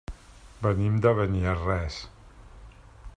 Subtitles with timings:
[0.63, 2.01] Venim de Beniarrés.